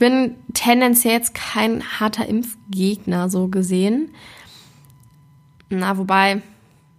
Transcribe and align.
bin 0.00 0.34
tendenziell 0.54 1.12
jetzt 1.12 1.34
kein 1.34 1.84
harter 2.00 2.26
Impfgegner 2.26 3.28
so 3.28 3.46
gesehen. 3.46 4.10
Na, 5.68 5.98
wobei, 5.98 6.40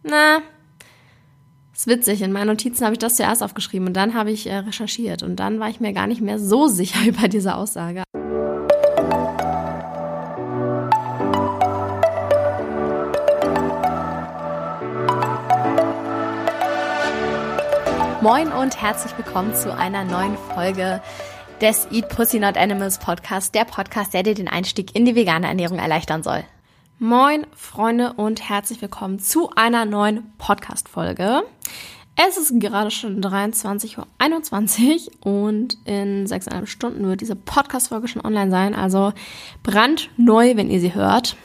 na, 0.04 0.38
ist 1.74 1.88
witzig. 1.88 2.22
In 2.22 2.32
meinen 2.32 2.48
Notizen 2.48 2.86
habe 2.86 2.94
ich 2.94 3.00
das 3.00 3.16
zuerst 3.16 3.42
aufgeschrieben 3.44 3.88
und 3.88 3.96
dann 3.96 4.14
habe 4.14 4.32
ich 4.32 4.48
äh, 4.48 4.56
recherchiert 4.56 5.24
und 5.24 5.38
dann 5.38 5.60
war 5.60 5.68
ich 5.68 5.80
mir 5.80 5.94
gar 5.94 6.08
nicht 6.08 6.22
mehr 6.22 6.40
so 6.40 6.68
sicher 6.70 7.06
über 7.06 7.28
diese 7.28 7.56
Aussage. 7.56 8.04
Moin 18.22 18.50
und 18.52 18.80
herzlich 18.80 19.18
willkommen 19.18 19.56
zu 19.56 19.76
einer 19.76 20.04
neuen 20.04 20.38
Folge 20.54 21.02
des 21.62 21.88
Eat 21.92 22.10
Pussy 22.10 22.40
Not 22.40 22.58
Animals 22.58 22.98
Podcast, 22.98 23.54
der 23.54 23.66
Podcast, 23.66 24.16
der 24.16 24.24
dir 24.24 24.34
den 24.34 24.48
Einstieg 24.48 24.96
in 24.96 25.06
die 25.06 25.14
vegane 25.14 25.48
Ernährung 25.48 25.78
erleichtern 25.78 26.24
soll. 26.24 26.44
Moin 26.98 27.46
Freunde 27.56 28.14
und 28.14 28.50
herzlich 28.50 28.82
willkommen 28.82 29.20
zu 29.20 29.52
einer 29.56 29.86
neuen 29.86 30.34
Podcast 30.40 30.90
Folge. 30.90 31.44
Es 32.16 32.40
ist 32.40 32.60
gerade 32.60 32.90
schon 32.90 33.22
23.21 33.22 35.08
Uhr 35.24 35.34
und 35.34 35.78
in 35.86 36.26
sechseinhalb 36.26 36.68
Stunden 36.68 37.06
wird 37.08 37.22
diese 37.22 37.36
Podcast-Folge 37.36 38.08
schon 38.08 38.26
online 38.26 38.50
sein. 38.50 38.74
Also 38.74 39.14
brandneu, 39.62 40.56
wenn 40.56 40.72
ihr 40.72 40.80
sie 40.80 40.96
hört. 40.96 41.36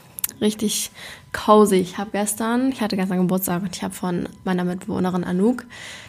Richtig 0.40 0.90
cozy. 1.36 1.76
Ich 1.76 1.98
habe 1.98 2.10
gestern, 2.12 2.72
ich 2.72 2.80
hatte 2.80 2.96
gestern 2.96 3.18
Geburtstag 3.18 3.62
und 3.62 3.76
ich 3.76 3.82
habe 3.82 3.94
von 3.94 4.28
meiner 4.44 4.64
Mitbewohnerin 4.64 5.22
Anouk 5.22 5.64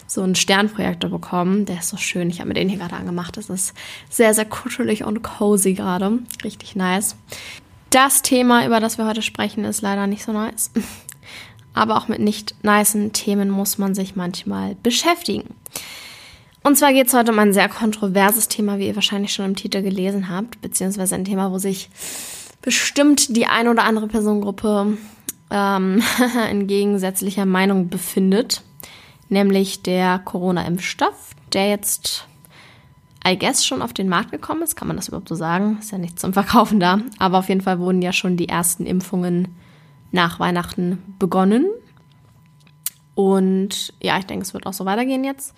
so 0.08 0.22
einen 0.22 0.35
Sternprojektor 0.35 1.09
bekommen. 1.09 1.66
Der 1.66 1.80
ist 1.80 1.90
so 1.90 1.98
schön. 1.98 2.30
Ich 2.30 2.40
habe 2.40 2.48
mir 2.48 2.54
den 2.54 2.70
hier 2.70 2.80
gerade 2.80 2.95
angemacht. 2.95 3.38
Das 3.38 3.49
ist 3.49 3.73
sehr, 4.09 4.34
sehr 4.34 4.45
kuschelig 4.45 5.04
und 5.04 5.21
cozy 5.21 5.73
gerade. 5.73 6.20
Richtig 6.44 6.76
nice. 6.76 7.16
Das 7.90 8.21
Thema, 8.21 8.66
über 8.66 8.80
das 8.80 8.98
wir 8.98 9.05
heute 9.05 9.21
sprechen, 9.21 9.65
ist 9.65 9.82
leider 9.82 10.07
nicht 10.07 10.24
so 10.24 10.32
nice. 10.32 10.71
Aber 11.74 11.98
auch 11.98 12.07
mit 12.07 12.20
nicht 12.20 12.55
nicen 12.63 13.13
Themen 13.13 13.49
muss 13.49 13.77
man 13.77 13.93
sich 13.93 14.15
manchmal 14.15 14.76
beschäftigen. 14.82 15.54
Und 16.63 16.77
zwar 16.77 16.91
geht 16.91 17.07
es 17.07 17.13
heute 17.13 17.32
um 17.32 17.40
ein 17.40 17.54
sehr 17.54 17.70
kontroverses 17.70 18.48
Thema, 18.48 18.80
wie 18.80 18.87
ihr 18.87 18.96
wahrscheinlich 18.96 19.34
schon 19.34 19.46
im 19.46 19.55
Titel 19.55 19.82
gelesen 19.84 20.30
habt, 20.30 20.59
beziehungsweise 20.62 21.15
ein 21.15 21.24
Thema, 21.24 21.52
wo 21.52 21.59
sich 21.59 21.90
bestimmt 22.62 23.35
die 23.35 23.46
ein 23.46 23.68
oder 23.68 23.84
andere 23.84 24.07
Personengruppe 24.07 24.98
ähm, 25.51 26.01
in 26.51 26.67
gegensätzlicher 26.67 27.45
Meinung 27.45 27.90
befindet, 27.90 28.62
nämlich 29.29 29.84
der 29.84 30.20
Corona-Impfstoff, 30.20 31.35
der 31.53 31.70
jetzt, 31.70 32.27
I 33.26 33.37
guess, 33.37 33.65
schon 33.65 33.81
auf 33.81 33.93
den 33.93 34.09
Markt 34.09 34.31
gekommen 34.31 34.62
ist. 34.62 34.75
Kann 34.75 34.87
man 34.87 34.98
das 34.98 35.07
überhaupt 35.07 35.29
so 35.29 35.35
sagen? 35.35 35.77
Ist 35.79 35.91
ja 35.91 35.98
nicht 35.98 36.20
zum 36.20 36.34
Verkaufen 36.34 36.79
da. 36.79 36.99
Aber 37.20 37.40
auf 37.40 37.49
jeden 37.49 37.62
Fall 37.62 37.79
wurden 37.79 38.01
ja 38.01 38.13
schon 38.13 38.37
die 38.37 38.49
ersten 38.49 38.85
Impfungen 38.85 39.49
nach 40.12 40.40
Weihnachten 40.40 41.15
begonnen. 41.20 41.68
Und 43.15 43.93
ja, 44.01 44.18
ich 44.20 44.25
denke, 44.25 44.43
es 44.43 44.53
wird 44.53 44.65
auch 44.65 44.73
so 44.73 44.85
weitergehen 44.85 45.23
jetzt. 45.23 45.53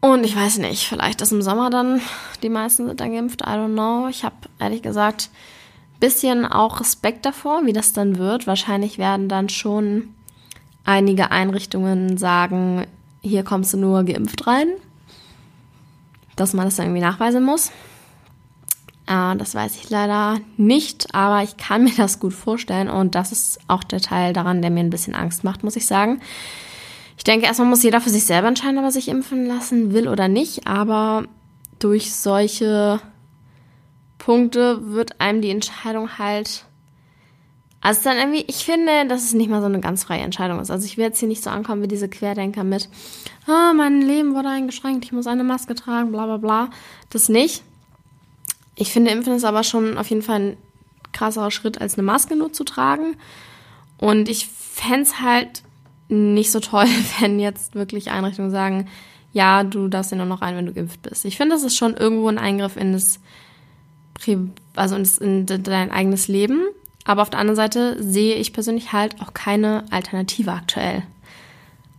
Und 0.00 0.24
ich 0.24 0.34
weiß 0.34 0.58
nicht, 0.58 0.88
vielleicht 0.88 1.20
ist 1.20 1.32
im 1.32 1.42
Sommer 1.42 1.70
dann, 1.70 2.00
die 2.42 2.48
meisten 2.48 2.86
sind 2.86 3.00
dann 3.00 3.12
geimpft, 3.12 3.42
I 3.42 3.50
don't 3.50 3.72
know. 3.72 4.08
Ich 4.08 4.24
habe 4.24 4.34
ehrlich 4.58 4.82
gesagt 4.82 5.30
bisschen 6.02 6.44
auch 6.44 6.80
Respekt 6.80 7.24
davor, 7.24 7.64
wie 7.64 7.72
das 7.72 7.92
dann 7.92 8.18
wird. 8.18 8.48
Wahrscheinlich 8.48 8.98
werden 8.98 9.28
dann 9.28 9.48
schon 9.48 10.08
einige 10.84 11.30
Einrichtungen 11.30 12.18
sagen, 12.18 12.86
hier 13.20 13.44
kommst 13.44 13.72
du 13.72 13.76
nur 13.78 14.02
geimpft 14.02 14.48
rein, 14.48 14.66
dass 16.34 16.54
man 16.54 16.64
das 16.64 16.74
dann 16.74 16.86
irgendwie 16.86 17.02
nachweisen 17.02 17.44
muss. 17.44 17.70
Äh, 19.06 19.36
das 19.36 19.54
weiß 19.54 19.76
ich 19.76 19.90
leider 19.90 20.40
nicht, 20.56 21.14
aber 21.14 21.44
ich 21.44 21.56
kann 21.56 21.84
mir 21.84 21.94
das 21.96 22.18
gut 22.18 22.34
vorstellen 22.34 22.90
und 22.90 23.14
das 23.14 23.30
ist 23.30 23.60
auch 23.68 23.84
der 23.84 24.00
Teil 24.00 24.32
daran, 24.32 24.60
der 24.60 24.72
mir 24.72 24.80
ein 24.80 24.90
bisschen 24.90 25.14
Angst 25.14 25.44
macht, 25.44 25.62
muss 25.62 25.76
ich 25.76 25.86
sagen. 25.86 26.20
Ich 27.16 27.22
denke, 27.22 27.46
erstmal 27.46 27.68
muss 27.68 27.84
jeder 27.84 28.00
für 28.00 28.10
sich 28.10 28.24
selber 28.24 28.48
entscheiden, 28.48 28.78
ob 28.78 28.84
er 28.84 28.90
sich 28.90 29.06
impfen 29.06 29.46
lassen 29.46 29.94
will 29.94 30.08
oder 30.08 30.26
nicht, 30.26 30.66
aber 30.66 31.26
durch 31.78 32.12
solche 32.12 33.00
Punkte 34.22 34.92
wird 34.92 35.20
einem 35.20 35.42
die 35.42 35.50
Entscheidung 35.50 36.16
halt. 36.16 36.64
Also 37.80 38.02
dann 38.04 38.18
irgendwie, 38.18 38.44
ich 38.46 38.64
finde, 38.64 39.08
dass 39.08 39.24
es 39.24 39.32
nicht 39.32 39.50
mal 39.50 39.60
so 39.60 39.66
eine 39.66 39.80
ganz 39.80 40.04
freie 40.04 40.20
Entscheidung 40.20 40.60
ist. 40.60 40.70
Also 40.70 40.86
ich 40.86 40.96
will 40.96 41.06
jetzt 41.06 41.18
hier 41.18 41.26
nicht 41.26 41.42
so 41.42 41.50
ankommen 41.50 41.82
wie 41.82 41.88
diese 41.88 42.08
Querdenker 42.08 42.62
mit, 42.62 42.88
oh, 43.48 43.74
mein 43.74 44.00
Leben 44.00 44.36
wurde 44.36 44.48
eingeschränkt, 44.48 45.04
ich 45.04 45.10
muss 45.10 45.26
eine 45.26 45.42
Maske 45.42 45.74
tragen, 45.74 46.12
bla 46.12 46.26
bla 46.26 46.36
bla. 46.36 46.70
Das 47.10 47.28
nicht. 47.28 47.64
Ich 48.76 48.92
finde, 48.92 49.10
Impfen 49.10 49.34
ist 49.34 49.44
aber 49.44 49.64
schon 49.64 49.98
auf 49.98 50.08
jeden 50.08 50.22
Fall 50.22 50.40
ein 50.40 50.56
krasserer 51.12 51.50
Schritt, 51.50 51.80
als 51.80 51.94
eine 51.94 52.04
Maske 52.04 52.36
nur 52.36 52.52
zu 52.52 52.62
tragen. 52.62 53.16
Und 53.98 54.28
ich 54.28 54.46
fände 54.46 55.02
es 55.02 55.20
halt 55.20 55.64
nicht 56.08 56.52
so 56.52 56.60
toll, 56.60 56.86
wenn 57.18 57.40
jetzt 57.40 57.74
wirklich 57.74 58.12
Einrichtungen 58.12 58.52
sagen, 58.52 58.88
ja, 59.32 59.64
du 59.64 59.88
darfst 59.88 60.12
ja 60.12 60.16
nur 60.16 60.26
noch 60.26 60.42
rein, 60.42 60.54
wenn 60.54 60.66
du 60.66 60.74
geimpft 60.74 61.02
bist. 61.02 61.24
Ich 61.24 61.38
finde, 61.38 61.56
das 61.56 61.64
ist 61.64 61.76
schon 61.76 61.96
irgendwo 61.96 62.28
ein 62.28 62.38
Eingriff 62.38 62.76
in 62.76 62.92
das 62.92 63.18
also 64.74 64.96
in 64.96 65.46
dein 65.46 65.90
eigenes 65.90 66.28
Leben. 66.28 66.62
Aber 67.04 67.22
auf 67.22 67.30
der 67.30 67.40
anderen 67.40 67.56
Seite 67.56 68.02
sehe 68.02 68.36
ich 68.36 68.52
persönlich 68.52 68.92
halt 68.92 69.20
auch 69.20 69.34
keine 69.34 69.84
Alternative 69.90 70.52
aktuell, 70.52 71.02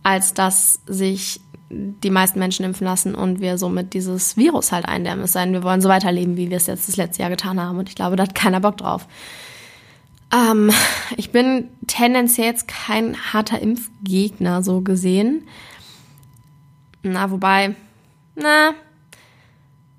als 0.02 0.32
dass 0.32 0.80
sich 0.86 1.40
die 1.70 2.10
meisten 2.10 2.38
Menschen 2.38 2.64
impfen 2.64 2.86
lassen 2.86 3.14
und 3.14 3.40
wir 3.40 3.58
somit 3.58 3.94
dieses 3.94 4.36
Virus 4.36 4.72
halt 4.72 4.86
eindämmen. 4.86 5.24
Es 5.24 5.32
sei 5.32 5.44
denn, 5.44 5.54
wir 5.54 5.62
wollen 5.62 5.80
so 5.80 5.88
weiterleben, 5.88 6.36
wie 6.36 6.50
wir 6.50 6.56
es 6.56 6.66
jetzt 6.66 6.88
das 6.88 6.96
letzte 6.96 7.22
Jahr 7.22 7.30
getan 7.30 7.60
haben. 7.60 7.78
Und 7.78 7.88
ich 7.88 7.94
glaube, 7.94 8.16
da 8.16 8.22
hat 8.22 8.34
keiner 8.34 8.60
Bock 8.60 8.76
drauf. 8.76 9.06
Ähm, 10.32 10.70
ich 11.16 11.32
bin 11.32 11.68
tendenziell 11.86 12.48
jetzt 12.48 12.68
kein 12.68 13.16
harter 13.32 13.60
Impfgegner 13.60 14.62
so 14.62 14.80
gesehen. 14.80 15.46
Na, 17.02 17.30
wobei, 17.30 17.74
na, 18.34 18.74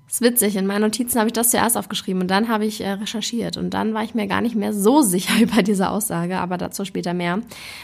ist 0.08 0.20
witzig. 0.20 0.56
In 0.56 0.66
meinen 0.66 0.82
Notizen 0.82 1.18
habe 1.18 1.28
ich 1.28 1.32
das 1.32 1.50
zuerst 1.50 1.76
aufgeschrieben 1.76 2.22
und 2.22 2.28
dann 2.28 2.48
habe 2.48 2.64
ich 2.64 2.80
äh, 2.80 2.92
recherchiert 2.92 3.56
und 3.56 3.70
dann 3.70 3.92
war 3.94 4.04
ich 4.04 4.14
mir 4.14 4.26
gar 4.26 4.40
nicht 4.40 4.54
mehr 4.54 4.72
so 4.72 5.02
sicher 5.02 5.40
über 5.40 5.62
diese 5.62 5.90
Aussage, 5.90 6.38
aber 6.38 6.58
dazu 6.58 6.84
später 6.84 7.14
mehr. 7.14 7.40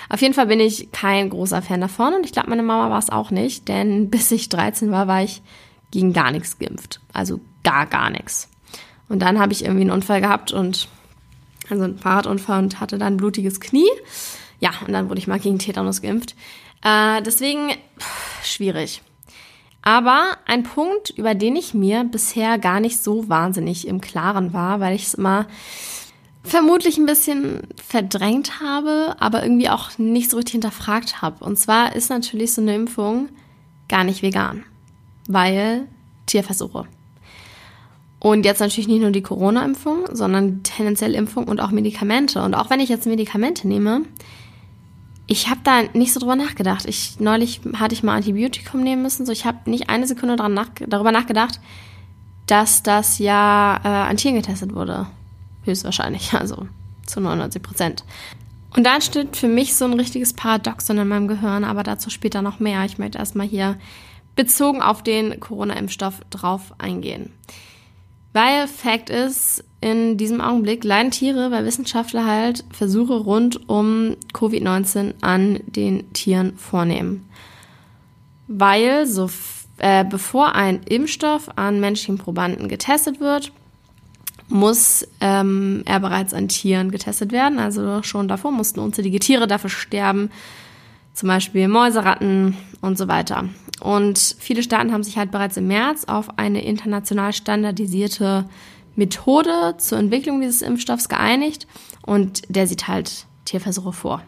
Auf 0.09 0.23
jeden 0.23 0.35
Fall 0.35 0.47
bin 0.47 0.61
ich 0.61 0.93
kein 0.93 1.31
großer 1.31 1.63
Fan 1.63 1.81
davon 1.81 2.15
und 2.15 2.25
ich 2.25 2.33
glaube, 2.33 2.51
meine 2.51 2.63
Mama 2.63 2.91
war 2.91 2.99
es 2.99 3.11
auch 3.11 3.31
nicht, 3.31 3.69
denn 3.69 4.11
bis 4.11 4.31
ich 4.31 4.49
13 4.49 4.91
war, 4.91 5.09
war 5.09 5.23
ich 5.23 5.43
gegen 5.91 6.13
gar 6.13 6.31
nichts 6.31 6.59
geimpft. 6.59 7.01
Also 7.13 7.41
gar, 7.65 7.87
gar 7.87 8.11
nichts. 8.11 8.49
Und 9.09 9.21
dann 9.21 9.39
habe 9.39 9.53
ich 9.53 9.63
irgendwie 9.65 9.83
einen 9.83 9.91
Unfall 9.91 10.21
gehabt 10.21 10.53
und 10.53 10.89
also 11.69 11.85
einen 11.85 11.99
Fahrradunfall 11.99 12.63
und 12.63 12.81
hatte 12.81 12.99
dann 12.99 13.15
ein 13.15 13.17
blutiges 13.19 13.61
Knie. 13.61 13.89
Ja, 14.59 14.71
und 14.87 14.93
dann 14.93 15.09
wurde 15.09 15.19
ich 15.19 15.27
mal 15.27 15.39
gegen 15.39 15.59
Tetanus 15.59 16.01
geimpft. 16.01 16.35
Äh, 16.83 17.21
deswegen 17.23 17.71
pff, 17.99 18.45
schwierig. 18.47 19.03
Aber 19.83 20.37
ein 20.47 20.63
Punkt, 20.63 21.11
über 21.11 21.35
den 21.35 21.57
ich 21.57 21.75
mir 21.75 22.05
bisher 22.05 22.59
gar 22.59 22.79
nicht 22.79 23.03
so 23.03 23.29
wahnsinnig 23.29 23.87
im 23.89 24.01
Klaren 24.01 24.53
war, 24.53 24.79
weil 24.79 24.95
ich 24.95 25.07
es 25.07 25.15
immer 25.15 25.47
vermutlich 26.45 26.99
ein 26.99 27.07
bisschen 27.07 27.63
verdrängt 27.85 28.61
habe, 28.61 29.17
aber 29.19 29.43
irgendwie 29.43 29.69
auch 29.69 29.99
nicht 29.99 30.31
so 30.31 30.37
richtig 30.37 30.53
hinterfragt 30.53 31.21
habe. 31.21 31.45
Und 31.45 31.59
zwar 31.59 31.95
ist 31.95 32.11
natürlich 32.11 32.53
so 32.55 32.63
eine 32.63 32.75
Impfung 32.75 33.29
gar 33.89 34.05
nicht 34.05 34.23
vegan, 34.23 34.65
weil 35.29 35.87
Tierversuche. 36.27 36.87
Und 38.19 38.45
jetzt 38.45 38.61
natürlich 38.61 38.87
nicht 38.87 39.01
nur 39.01 39.11
die 39.11 39.23
Corona-Impfung, 39.23 40.07
sondern 40.13 40.63
tendenziell 40.63 41.15
Impfung 41.17 41.49
und 41.49 41.61
auch 41.61 41.73
Medikamente. 41.73 42.41
Und 42.41 42.55
auch 42.55 42.71
wenn 42.71 42.79
ich 42.79 42.89
jetzt 42.89 43.07
Medikamente 43.07 43.67
nehme, 43.67 44.03
ich 45.33 45.49
habe 45.49 45.61
da 45.65 45.83
nicht 45.95 46.13
so 46.13 46.21
drüber 46.21 46.37
nachgedacht. 46.37 46.85
Ich 46.85 47.19
neulich 47.19 47.63
hatte 47.75 47.95
ich 47.95 48.03
mal 48.03 48.17
Antibiotikum 48.17 48.83
nehmen 48.83 49.01
müssen, 49.03 49.25
so 49.25 49.33
ich 49.33 49.47
habe 49.47 49.71
nicht 49.71 49.89
eine 49.89 50.07
Sekunde 50.07 50.37
dran 50.37 50.53
nach, 50.53 50.69
darüber 50.87 51.11
nachgedacht, 51.11 51.59
dass 52.47 52.83
das 52.83 53.19
ja 53.19 53.81
äh, 53.83 53.89
an 54.11 54.19
Tieren 54.19 54.37
getestet 54.37 54.75
wurde. 54.75 55.07
Höchstwahrscheinlich, 55.65 56.35
also 56.39 56.67
zu 57.07 57.21
99 57.21 57.63
Prozent. 57.63 58.05
Und 58.77 58.85
da 58.85 58.95
entsteht 58.95 59.37
für 59.37 59.49
mich 59.49 59.75
so 59.75 59.87
ein 59.87 59.95
richtiges 59.95 60.35
Paradoxon 60.35 60.99
in 60.99 61.09
meinem 61.09 61.29
Gehirn, 61.29 61.65
aber 61.65 61.83
dazu 61.83 62.11
später 62.11 62.43
noch 62.43 62.61
mehr. 62.61 62.85
Ich 62.85 62.99
möchte 62.99 63.19
erstmal 63.19 63.47
hier 63.47 63.79
bezogen 64.37 64.83
auf 64.83 65.03
den 65.03 65.41
Corona-Impfstoff 65.41 66.21
drauf 66.29 66.75
eingehen. 66.79 67.33
Weil 68.33 68.67
Fakt 68.67 69.11
ist, 69.11 69.65
in 69.83 70.17
diesem 70.17 70.41
Augenblick 70.41 70.85
leiden 70.85 71.11
Tiere, 71.11 71.51
weil 71.51 71.67
Wissenschaftler 71.67 72.25
halt 72.25 72.65
Versuche 72.71 73.15
rund 73.15 73.69
um 73.69 74.17
Covid-19 74.33 75.15
an 75.21 75.61
den 75.67 76.13
Tieren 76.13 76.57
vornehmen. 76.57 77.29
Weil 78.47 79.07
so 79.07 79.29
äh, 79.79 80.05
bevor 80.05 80.55
ein 80.55 80.83
Impfstoff 80.85 81.51
an 81.57 81.81
menschlichen 81.81 82.19
Probanden 82.19 82.69
getestet 82.69 83.19
wird, 83.19 83.53
muss 84.49 85.07
ähm, 85.21 85.83
er 85.87 85.99
bereits 85.99 86.33
an 86.33 86.49
Tieren 86.49 86.91
getestet 86.91 87.33
werden. 87.33 87.59
Also 87.59 88.03
schon 88.03 88.29
davor 88.29 88.53
mussten 88.53 88.81
unzählige 88.81 89.19
Tiere 89.19 89.47
dafür 89.47 89.71
sterben, 89.71 90.31
zum 91.15 91.29
Beispiel 91.29 91.69
Mäuse, 91.69 92.05
Ratten 92.05 92.57
und 92.81 92.99
so 92.99 93.09
weiter. 93.09 93.49
Und 93.81 94.37
viele 94.39 94.63
Staaten 94.63 94.93
haben 94.93 95.03
sich 95.03 95.17
halt 95.17 95.31
bereits 95.31 95.57
im 95.57 95.69
März 95.69 96.05
auf 96.05 96.39
eine 96.39 96.65
international 96.65 97.33
standardisierte 97.33 98.49
Methode 98.97 99.75
zur 99.79 99.99
Entwicklung 99.99 100.41
dieses 100.41 100.63
Impfstoffs 100.63 101.09
geeinigt 101.09 101.67
und 102.03 102.43
der 102.49 102.67
sieht 102.67 102.89
halt 102.89 103.27
Tierversuche 103.45 103.93
vor. 103.93 104.23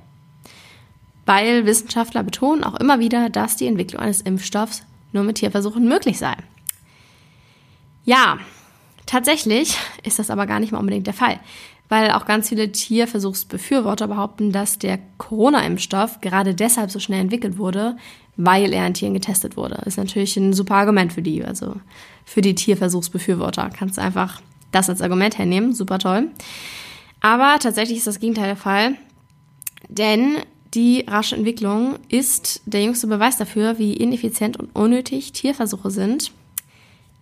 Weil 1.27 1.67
Wissenschaftler 1.67 2.23
betonen 2.23 2.65
auch 2.65 2.75
immer 2.75 2.99
wieder, 2.99 3.31
dass 3.31 3.57
die 3.57 3.67
Entwicklung 3.67 4.03
eines 4.03 4.21
Impfstoffs 4.21 4.83
nur 5.13 5.25
mit 5.25 5.37
Tierversuchen 5.37 5.89
möglich 5.89 6.19
sei. 6.19 6.35
Ja, 8.05 8.39
tatsächlich 9.07 9.79
ist 10.03 10.19
das 10.19 10.31
aber 10.31 10.47
gar 10.47 10.61
nicht 10.61 10.73
mal 10.73 10.79
unbedingt 10.79 11.07
der 11.07 11.15
Fall, 11.15 11.41
weil 11.95 12.11
auch 12.11 12.27
ganz 12.27 12.49
viele 12.49 12.73
Tierversuchsbefürworter 12.73 14.09
behaupten, 14.09 14.51
dass 14.51 14.81
der 14.81 14.99
Corona-Impfstoff 15.19 16.21
gerade 16.21 16.53
deshalb 16.53 16.91
so 16.91 16.99
schnell 16.99 17.21
entwickelt 17.21 17.57
wurde, 17.57 17.97
weil 18.37 18.73
er 18.73 18.85
an 18.85 18.95
Tieren 18.95 19.15
getestet 19.15 19.57
wurde. 19.57 19.81
Ist 19.87 19.97
natürlich 19.97 20.37
ein 20.37 20.55
super 20.55 20.75
Argument 20.75 21.13
für 21.13 21.23
die, 21.23 21.45
also 21.45 21.77
für 22.25 22.41
die 22.41 22.57
Tierversuchsbefürworter. 22.57 23.71
Kannst 23.79 24.01
einfach 24.01 24.43
das 24.73 24.91
als 24.91 25.03
Argument 25.03 25.39
hernehmen, 25.39 25.73
super 25.73 26.01
toll. 26.01 26.33
Aber 27.21 27.61
tatsächlich 27.61 27.99
ist 27.99 28.09
das 28.09 28.19
Gegenteil 28.19 28.47
der 28.47 28.57
Fall, 28.57 28.97
denn 29.89 30.39
die 30.75 31.05
rasche 31.07 31.37
Entwicklung 31.37 32.01
ist 32.09 32.61
der 32.67 32.83
jüngste 32.83 33.07
Beweis 33.07 33.37
dafür, 33.37 33.79
wie 33.79 33.95
ineffizient 33.95 34.57
und 34.57 34.75
unnötig 34.75 35.31
Tierversuche 35.31 35.93
sind. 35.93 36.33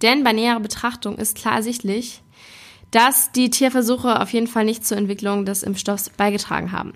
Denn 0.01 0.25
bei 0.25 0.33
näherer 0.33 0.61
Betrachtung 0.61 1.19
ist 1.19 1.37
klar 1.37 1.57
ersichtlich, 1.57 2.23
dass 2.93 3.33
die 3.33 3.51
Tierversuche 3.51 4.21
auf 4.21 4.33
jeden 4.33 4.47
Fall 4.47 4.65
nicht 4.65 4.87
zur 4.87 4.99
Entwicklung 4.99 5.45
des 5.45 5.63
Impfstoffs 5.65 6.11
beigetragen 6.11 6.71
haben. 6.73 6.93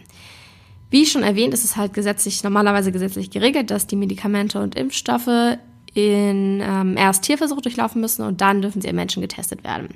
Wie 0.90 1.06
schon 1.06 1.24
erwähnt, 1.24 1.52
ist 1.52 1.64
es 1.64 1.76
halt 1.76 1.94
gesetzlich, 1.94 2.44
normalerweise 2.44 2.92
gesetzlich 2.92 3.30
geregelt, 3.30 3.70
dass 3.70 3.88
die 3.88 3.96
Medikamente 3.96 4.60
und 4.60 4.76
Impfstoffe 4.76 5.58
in 5.94 6.60
ähm, 6.62 6.96
erst 6.98 7.24
Tierversuche 7.24 7.62
durchlaufen 7.62 8.02
müssen 8.02 8.22
und 8.22 8.42
dann 8.42 8.60
dürfen 8.60 8.82
sie 8.82 8.88
in 8.88 8.96
Menschen 8.96 9.22
getestet 9.22 9.64
werden. 9.64 9.88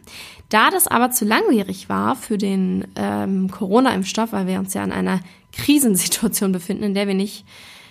Da 0.49 0.70
das 0.70 0.88
aber 0.88 1.11
zu 1.11 1.26
langwierig 1.26 1.91
war 1.91 2.17
für 2.17 2.38
den 2.38 2.88
ähm, 2.97 3.50
Corona-Impfstoff, 3.50 4.32
weil 4.32 4.47
wir 4.47 4.58
uns 4.58 4.73
ja 4.73 4.82
in 4.82 4.93
einer 4.93 5.20
Krisensituation 5.52 6.52
befinden, 6.52 6.85
in 6.85 6.94
der 6.94 7.06
wir 7.06 7.14
nicht 7.14 7.44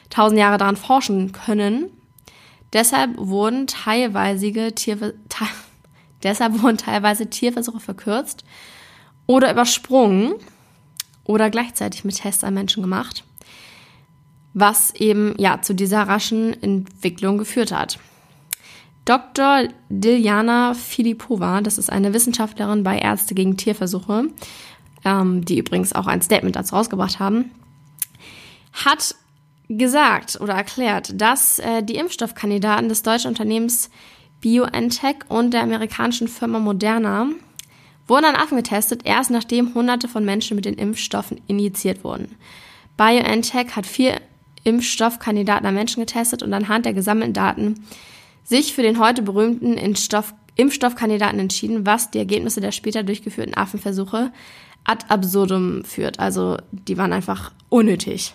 tausend 0.09 0.39
Jahre 0.39 0.57
daran 0.57 0.75
forschen 0.75 1.31
können, 1.31 1.85
deshalb 2.73 3.11
wurden 3.17 3.67
teilweise, 3.67 4.51
Tierver 4.73 5.11
te 5.29 5.45
deshalb 6.23 6.61
wurden 6.61 6.77
teilweise 6.77 7.29
Tierversuche 7.29 7.79
verkürzt 7.79 8.43
oder 9.25 9.51
übersprungen 9.51 10.33
oder 11.23 11.49
gleichzeitig 11.49 12.03
mit 12.03 12.17
Tests 12.17 12.43
an 12.43 12.53
Menschen 12.53 12.81
gemacht 12.81 13.23
was 14.53 14.93
eben 14.95 15.35
ja 15.37 15.61
zu 15.61 15.73
dieser 15.73 16.03
raschen 16.03 16.61
Entwicklung 16.61 17.37
geführt 17.37 17.71
hat. 17.71 17.99
Dr. 19.05 19.69
Diljana 19.89 20.73
Filipova, 20.73 21.61
das 21.61 21.77
ist 21.77 21.91
eine 21.91 22.13
Wissenschaftlerin 22.13 22.83
bei 22.83 22.99
Ärzte 22.99 23.33
gegen 23.33 23.57
Tierversuche, 23.57 24.25
ähm, 25.03 25.45
die 25.45 25.57
übrigens 25.57 25.93
auch 25.93 26.07
ein 26.07 26.21
Statement 26.21 26.55
dazu 26.55 26.75
rausgebracht 26.75 27.19
haben, 27.19 27.51
hat 28.73 29.15
gesagt 29.67 30.39
oder 30.41 30.53
erklärt, 30.53 31.19
dass 31.19 31.59
äh, 31.59 31.81
die 31.81 31.95
Impfstoffkandidaten 31.95 32.89
des 32.89 33.01
deutschen 33.01 33.29
Unternehmens 33.29 33.89
BioNTech 34.41 35.17
und 35.27 35.53
der 35.53 35.63
amerikanischen 35.63 36.27
Firma 36.27 36.59
Moderna 36.59 37.27
wurden 38.07 38.25
an 38.25 38.35
Affen 38.35 38.57
getestet, 38.57 39.01
erst 39.03 39.31
nachdem 39.31 39.73
Hunderte 39.73 40.07
von 40.07 40.25
Menschen 40.25 40.55
mit 40.55 40.65
den 40.65 40.75
Impfstoffen 40.75 41.41
injiziert 41.47 42.03
wurden. 42.03 42.35
BioNTech 42.97 43.75
hat 43.75 43.85
vier 43.85 44.19
Impfstoffkandidaten 44.63 45.65
an 45.65 45.75
Menschen 45.75 46.01
getestet 46.01 46.43
und 46.43 46.53
anhand 46.53 46.85
der 46.85 46.93
gesammelten 46.93 47.33
Daten 47.33 47.85
sich 48.43 48.73
für 48.73 48.81
den 48.81 48.99
heute 48.99 49.21
berühmten 49.21 49.77
Impfstoff 49.77 50.33
Impfstoffkandidaten 50.55 51.39
entschieden, 51.39 51.85
was 51.85 52.11
die 52.11 52.17
Ergebnisse 52.17 52.59
der 52.59 52.73
später 52.73 53.01
durchgeführten 53.03 53.55
Affenversuche 53.55 54.33
ad 54.83 55.05
absurdum 55.07 55.85
führt. 55.85 56.19
Also 56.19 56.57
die 56.71 56.97
waren 56.97 57.13
einfach 57.13 57.53
unnötig. 57.69 58.33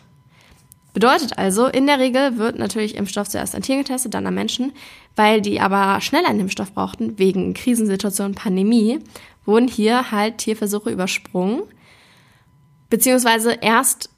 Bedeutet 0.95 1.37
also, 1.39 1.67
in 1.67 1.87
der 1.89 1.99
Regel 1.99 2.39
wird 2.39 2.57
natürlich 2.57 2.95
Impfstoff 2.95 3.29
zuerst 3.29 3.57
an 3.57 3.63
Tieren 3.63 3.81
getestet, 3.81 4.15
dann 4.15 4.29
an 4.29 4.35
Menschen, 4.35 4.73
weil 5.17 5.43
die 5.43 5.61
aber 5.61 6.01
schnell 6.01 6.25
einen 6.25 6.41
Impfstoff 6.41 6.73
brauchten, 6.73 7.19
wegen 7.19 7.53
Krisensituation, 7.53 8.37
Pandemie, 8.37 9.01
wurden 9.45 9.67
hier 9.67 10.13
halt 10.13 10.39
Tierversuche 10.39 10.91
übersprungen, 10.91 11.65
beziehungsweise 12.91 13.59
erst 13.61 14.09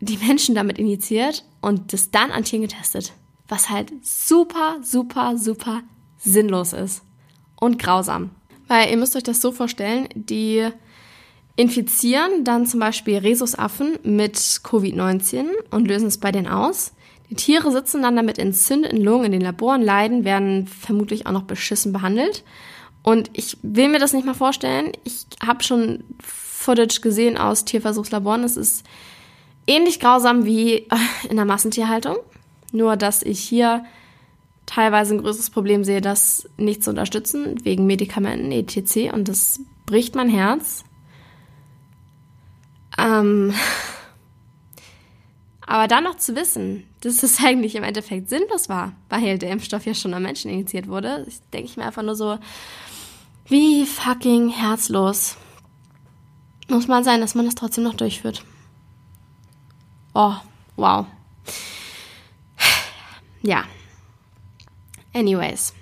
die 0.00 0.18
Menschen 0.18 0.56
damit 0.56 0.78
injiziert 0.78 1.44
und 1.60 1.92
das 1.92 2.10
dann 2.10 2.32
an 2.32 2.42
Tieren 2.42 2.62
getestet. 2.62 3.12
Was 3.46 3.70
halt 3.70 3.92
super, 4.04 4.78
super, 4.82 5.38
super 5.38 5.82
sinnlos 6.18 6.72
ist 6.72 7.02
und 7.60 7.78
grausam. 7.78 8.30
Weil 8.66 8.90
ihr 8.90 8.96
müsst 8.96 9.14
euch 9.14 9.22
das 9.22 9.40
so 9.40 9.52
vorstellen, 9.52 10.08
die 10.14 10.68
infizieren 11.58 12.44
dann 12.44 12.66
zum 12.66 12.78
Beispiel 12.78 13.18
Rhesusaffen 13.18 13.98
mit 14.04 14.36
Covid-19 14.36 15.46
und 15.72 15.88
lösen 15.88 16.06
es 16.06 16.18
bei 16.18 16.30
denen 16.30 16.46
aus. 16.46 16.92
Die 17.30 17.34
Tiere 17.34 17.72
sitzen 17.72 18.00
dann 18.00 18.14
damit 18.14 18.38
entzündeten 18.38 19.02
Lungen 19.02 19.24
in 19.26 19.32
den 19.32 19.40
Laboren, 19.40 19.82
leiden, 19.82 20.24
werden 20.24 20.68
vermutlich 20.68 21.26
auch 21.26 21.32
noch 21.32 21.42
beschissen 21.42 21.92
behandelt. 21.92 22.44
Und 23.02 23.30
ich 23.32 23.56
will 23.62 23.88
mir 23.88 23.98
das 23.98 24.12
nicht 24.12 24.24
mal 24.24 24.34
vorstellen. 24.34 24.92
Ich 25.02 25.26
habe 25.44 25.64
schon 25.64 26.04
Footage 26.22 27.00
gesehen 27.00 27.36
aus 27.36 27.64
Tierversuchslaboren. 27.64 28.44
Es 28.44 28.56
ist 28.56 28.86
ähnlich 29.66 29.98
grausam 29.98 30.44
wie 30.44 30.74
äh, 30.74 30.86
in 31.28 31.34
der 31.34 31.44
Massentierhaltung, 31.44 32.18
nur 32.70 32.96
dass 32.96 33.24
ich 33.24 33.40
hier 33.40 33.84
teilweise 34.64 35.14
ein 35.14 35.22
größeres 35.22 35.50
Problem 35.50 35.82
sehe, 35.82 36.00
das 36.00 36.48
nicht 36.56 36.84
zu 36.84 36.90
unterstützen, 36.90 37.64
wegen 37.64 37.84
Medikamenten, 37.84 38.52
etc. 38.52 39.12
Und 39.12 39.26
das 39.26 39.58
bricht 39.86 40.14
mein 40.14 40.28
Herz. 40.28 40.84
Ähm, 42.98 43.54
aber 45.64 45.86
dann 45.86 46.04
noch 46.04 46.16
zu 46.16 46.34
wissen, 46.34 46.84
dass 47.00 47.22
es 47.22 47.38
eigentlich 47.44 47.74
im 47.74 47.84
Endeffekt 47.84 48.28
sinnlos 48.28 48.68
war, 48.68 48.92
weil 49.08 49.38
der 49.38 49.50
Impfstoff 49.50 49.86
ja 49.86 49.94
schon 49.94 50.14
am 50.14 50.22
Menschen 50.22 50.50
injiziert 50.50 50.88
wurde, 50.88 51.26
denke 51.52 51.68
ich 51.68 51.76
mir 51.76 51.84
einfach 51.84 52.02
nur 52.02 52.16
so, 52.16 52.38
wie 53.46 53.86
fucking 53.86 54.50
herzlos 54.50 55.36
muss 56.68 56.86
man 56.86 57.02
sein, 57.02 57.20
dass 57.20 57.34
man 57.34 57.46
das 57.46 57.54
trotzdem 57.54 57.84
noch 57.84 57.94
durchführt. 57.94 58.44
Oh, 60.14 60.34
wow. 60.76 61.06
Ja. 63.40 63.64
Anyways. 65.14 65.72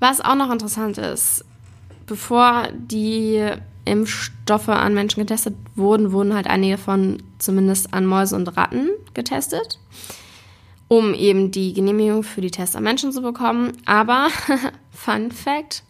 Was 0.00 0.20
auch 0.20 0.34
noch 0.34 0.50
interessant 0.52 0.98
ist, 0.98 1.44
bevor 2.06 2.68
die 2.72 3.52
Impfstoffe 3.88 4.68
an 4.68 4.94
Menschen 4.94 5.20
getestet 5.20 5.54
wurden, 5.74 6.12
wurden 6.12 6.34
halt 6.34 6.46
einige 6.46 6.78
von 6.78 7.22
zumindest 7.38 7.92
an 7.94 8.06
Mäuse 8.06 8.36
und 8.36 8.56
Ratten 8.56 8.90
getestet, 9.14 9.78
um 10.88 11.14
eben 11.14 11.50
die 11.50 11.72
Genehmigung 11.72 12.22
für 12.22 12.40
die 12.40 12.50
Tests 12.50 12.76
an 12.76 12.84
Menschen 12.84 13.12
zu 13.12 13.22
bekommen. 13.22 13.72
Aber, 13.86 14.28
Fun 14.90 15.30
Fact, 15.30 15.82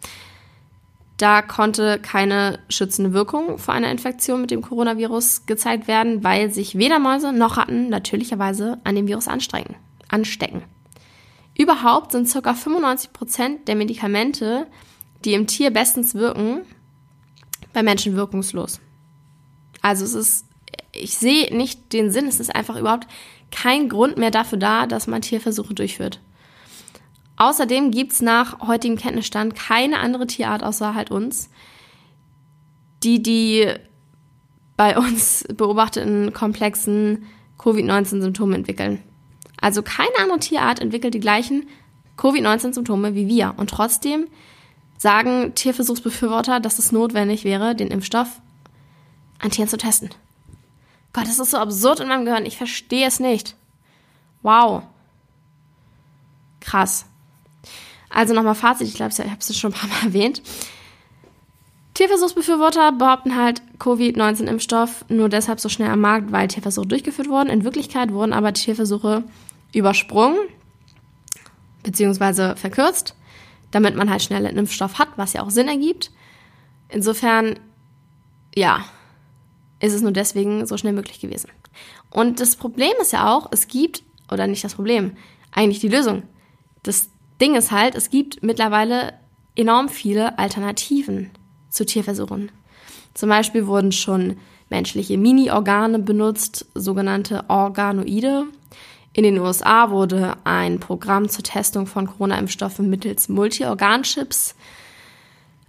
da 1.18 1.42
konnte 1.42 1.98
keine 1.98 2.60
schützende 2.68 3.12
Wirkung 3.12 3.58
vor 3.58 3.74
einer 3.74 3.90
Infektion 3.90 4.40
mit 4.40 4.52
dem 4.52 4.62
Coronavirus 4.62 5.46
gezeigt 5.46 5.88
werden, 5.88 6.22
weil 6.22 6.52
sich 6.52 6.78
weder 6.78 7.00
Mäuse 7.00 7.32
noch 7.32 7.56
Ratten 7.56 7.88
natürlicherweise 7.88 8.78
an 8.84 8.94
dem 8.94 9.08
Virus 9.08 9.26
anstrengen, 9.26 9.74
anstecken. 10.08 10.62
Überhaupt 11.58 12.12
sind 12.12 12.32
ca. 12.32 12.54
95 12.54 13.12
Prozent 13.12 13.66
der 13.66 13.74
Medikamente, 13.74 14.68
die 15.24 15.34
im 15.34 15.48
Tier 15.48 15.72
bestens 15.72 16.14
wirken, 16.14 16.60
bei 17.72 17.82
Menschen 17.82 18.16
wirkungslos. 18.16 18.80
Also 19.82 20.04
es 20.04 20.14
ist, 20.14 20.46
ich 20.92 21.16
sehe 21.16 21.56
nicht 21.56 21.92
den 21.92 22.10
Sinn, 22.10 22.26
es 22.26 22.40
ist 22.40 22.54
einfach 22.54 22.76
überhaupt 22.76 23.06
kein 23.50 23.88
Grund 23.88 24.18
mehr 24.18 24.30
dafür 24.30 24.58
da, 24.58 24.86
dass 24.86 25.06
man 25.06 25.22
Tierversuche 25.22 25.74
durchführt. 25.74 26.20
Außerdem 27.36 27.92
gibt 27.92 28.12
es 28.12 28.20
nach 28.20 28.66
heutigem 28.66 28.96
Kenntnisstand 28.96 29.54
keine 29.54 30.00
andere 30.00 30.26
Tierart 30.26 30.64
außer 30.64 30.94
halt 30.94 31.10
uns, 31.10 31.50
die 33.04 33.22
die 33.22 33.72
bei 34.76 34.98
uns 34.98 35.44
beobachteten 35.54 36.32
komplexen 36.32 37.26
Covid-19-Symptome 37.58 38.56
entwickeln. 38.56 39.02
Also 39.60 39.82
keine 39.82 40.16
andere 40.20 40.38
Tierart 40.38 40.80
entwickelt 40.80 41.14
die 41.14 41.20
gleichen 41.20 41.68
Covid-19-Symptome 42.16 43.14
wie 43.14 43.28
wir. 43.28 43.54
Und 43.56 43.70
trotzdem 43.70 44.26
sagen 44.98 45.54
Tierversuchsbefürworter, 45.54 46.60
dass 46.60 46.78
es 46.78 46.92
notwendig 46.92 47.44
wäre, 47.44 47.74
den 47.74 47.88
Impfstoff 47.88 48.40
an 49.38 49.50
Tieren 49.50 49.68
zu 49.68 49.78
testen. 49.78 50.10
Gott, 51.12 51.24
das 51.24 51.38
ist 51.38 51.52
so 51.52 51.56
absurd 51.56 52.00
in 52.00 52.08
meinem 52.08 52.24
Gehirn. 52.24 52.44
Ich 52.44 52.58
verstehe 52.58 53.06
es 53.06 53.18
nicht. 53.20 53.56
Wow. 54.42 54.82
Krass. 56.60 57.06
Also 58.10 58.34
nochmal 58.34 58.54
Fazit, 58.54 58.88
ich 58.88 58.94
glaube, 58.94 59.12
ich 59.12 59.18
habe 59.18 59.36
es 59.38 59.56
schon 59.56 59.72
ein 59.72 59.78
paar 59.78 59.88
Mal 59.88 60.02
erwähnt. 60.04 60.42
Tierversuchsbefürworter 61.94 62.92
behaupten 62.92 63.34
halt, 63.34 63.62
Covid-19-Impfstoff 63.80 65.06
nur 65.08 65.28
deshalb 65.28 65.58
so 65.58 65.68
schnell 65.68 65.90
am 65.90 66.00
Markt, 66.00 66.30
weil 66.30 66.46
Tierversuche 66.46 66.86
durchgeführt 66.86 67.28
wurden. 67.28 67.48
In 67.48 67.64
Wirklichkeit 67.64 68.12
wurden 68.12 68.32
aber 68.32 68.52
Tierversuche 68.52 69.24
übersprungen 69.74 70.38
bzw. 71.82 72.54
verkürzt, 72.54 73.16
damit 73.70 73.96
man 73.96 74.10
halt 74.10 74.22
schnell 74.22 74.46
einen 74.46 74.58
Impfstoff 74.58 74.98
hat, 74.98 75.08
was 75.16 75.32
ja 75.32 75.42
auch 75.42 75.50
Sinn 75.50 75.68
ergibt. 75.68 76.10
Insofern, 76.88 77.58
ja, 78.54 78.84
ist 79.80 79.92
es 79.92 80.02
nur 80.02 80.12
deswegen 80.12 80.66
so 80.66 80.76
schnell 80.76 80.92
möglich 80.92 81.20
gewesen. 81.20 81.50
Und 82.10 82.40
das 82.40 82.56
Problem 82.56 82.92
ist 83.00 83.12
ja 83.12 83.32
auch, 83.34 83.48
es 83.52 83.68
gibt, 83.68 84.02
oder 84.30 84.46
nicht 84.46 84.64
das 84.64 84.74
Problem, 84.74 85.12
eigentlich 85.52 85.80
die 85.80 85.88
Lösung. 85.88 86.22
Das 86.82 87.10
Ding 87.40 87.54
ist 87.54 87.70
halt, 87.70 87.94
es 87.94 88.10
gibt 88.10 88.42
mittlerweile 88.42 89.14
enorm 89.54 89.88
viele 89.88 90.38
Alternativen 90.38 91.30
zu 91.68 91.84
Tierversuchen. 91.84 92.50
Zum 93.14 93.28
Beispiel 93.28 93.66
wurden 93.66 93.92
schon 93.92 94.36
menschliche 94.70 95.18
Mini-Organe 95.18 95.98
benutzt, 95.98 96.66
sogenannte 96.74 97.44
Organoide. 97.48 98.44
In 99.12 99.24
den 99.24 99.38
USA 99.38 99.90
wurde 99.90 100.36
ein 100.44 100.80
Programm 100.80 101.28
zur 101.28 101.42
Testung 101.42 101.86
von 101.86 102.06
Corona-Impfstoffen 102.06 102.88
mittels 102.88 103.28
Multi-Organ-Chips 103.28 104.54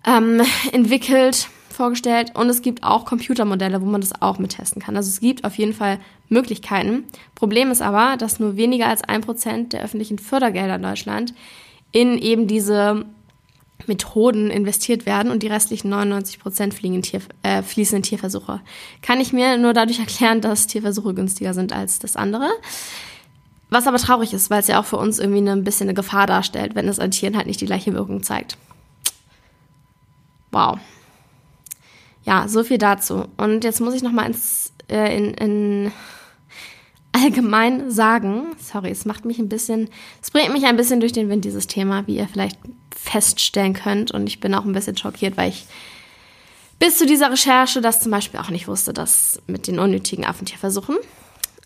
ähm, 0.06 0.42
entwickelt, 0.72 1.50
vorgestellt. 1.70 2.32
Und 2.36 2.50
es 2.50 2.62
gibt 2.62 2.84
auch 2.84 3.06
Computermodelle, 3.06 3.82
wo 3.82 3.86
man 3.86 4.02
das 4.02 4.22
auch 4.22 4.38
mittesten 4.40 4.82
kann. 4.82 4.98
Also 4.98 5.10
es 5.10 5.20
gibt 5.20 5.46
auf 5.46 5.56
jeden 5.56 5.74
Fall 5.74 6.00
Möglichkeiten. 6.28 7.06
Problem 7.36 7.72
ist 7.72 7.82
aber, 7.82 8.18
dass 8.18 8.40
nur 8.40 8.56
weniger 8.56 8.88
als 8.88 9.04
ein 9.04 9.22
Prozent 9.22 9.74
der 9.74 9.84
öffentlichen 9.84 10.20
Fördergelder 10.20 10.76
in 10.76 10.84
Deutschland 10.84 11.34
in 11.92 12.18
eben 12.20 12.46
diese 12.46 13.06
Methoden 13.88 14.52
investiert 14.52 15.06
werden 15.06 15.32
und 15.32 15.42
die 15.42 15.48
restlichen 15.48 15.90
99 15.90 16.40
Prozent 16.40 16.76
Tier, 16.76 17.22
äh, 17.44 17.64
fließen 17.64 17.98
in 17.98 18.04
Tierversuche. 18.04 18.62
Kann 19.02 19.20
ich 19.20 19.34
mir 19.34 19.58
nur 19.58 19.74
dadurch 19.74 20.00
erklären, 20.00 20.42
dass 20.42 20.68
Tierversuche 20.68 21.14
günstiger 21.14 21.54
sind 21.54 21.74
als 21.74 22.00
das 22.00 22.16
andere. 22.16 22.50
Was 23.70 23.86
aber 23.86 23.98
traurig 23.98 24.34
ist, 24.34 24.50
weil 24.50 24.62
es 24.62 24.68
ja 24.68 24.80
auch 24.80 24.86
für 24.86 24.98
uns 24.98 25.20
irgendwie 25.20 25.48
ein 25.48 25.64
bisschen 25.64 25.88
eine 25.88 25.94
Gefahr 25.94 26.26
darstellt, 26.26 26.74
wenn 26.76 26.88
es 26.88 27.00
an 27.00 27.12
Tieren 27.12 27.38
halt 27.38 27.46
nicht 27.48 27.62
die 27.62 27.68
gleiche 27.68 27.94
Wirkung 27.94 28.24
zeigt. 28.24 28.58
Wow. 30.52 30.80
Ja, 32.24 32.48
so 32.48 32.64
viel 32.64 32.80
dazu. 32.80 33.28
Und 33.38 33.64
jetzt 33.64 33.80
muss 33.80 33.94
ich 33.94 34.02
noch 34.02 34.12
mal 34.12 34.26
ins, 34.26 34.74
äh, 34.90 35.16
in, 35.16 35.34
in 35.36 35.92
allgemein 37.12 37.92
sagen, 37.92 38.56
sorry, 38.60 38.90
es 38.90 39.06
macht 39.06 39.26
mich 39.26 39.38
ein 39.38 39.50
bisschen, 39.50 39.90
es 40.22 40.32
bringt 40.32 40.52
mich 40.52 40.66
ein 40.66 40.78
bisschen 40.78 41.00
durch 41.00 41.14
den 41.14 41.30
Wind, 41.30 41.46
dieses 41.46 41.68
Thema, 41.68 42.08
wie 42.08 42.18
ihr 42.18 42.28
vielleicht 42.28 42.58
feststellen 42.96 43.74
könnt. 43.74 44.12
Und 44.12 44.28
ich 44.28 44.40
bin 44.40 44.56
auch 44.56 44.66
ein 44.66 44.74
bisschen 44.74 44.98
schockiert, 44.98 45.38
weil 45.38 45.50
ich 45.50 45.66
bis 46.80 46.98
zu 46.98 47.06
dieser 47.06 47.32
Recherche 47.32 47.82
das 47.82 48.00
zum 48.00 48.12
Beispiel 48.12 48.40
auch 48.40 48.50
nicht 48.50 48.68
wusste, 48.68 48.94
dass 48.94 49.42
mit 49.46 49.68
den 49.68 49.80
unnötigen 49.80 50.26
Affentierversuchen. 50.26 50.98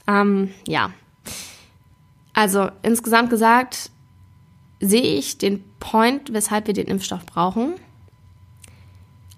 Ähm, 0.07 0.53
ja. 0.67 0.91
Also 2.33 2.69
insgesamt 2.81 3.29
gesagt, 3.29 3.91
sehe 4.79 5.17
ich 5.17 5.37
den 5.37 5.63
Point, 5.79 6.33
weshalb 6.33 6.67
wir 6.67 6.73
den 6.73 6.87
Impfstoff 6.87 7.25
brauchen. 7.25 7.75